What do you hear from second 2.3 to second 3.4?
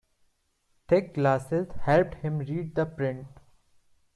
read the print.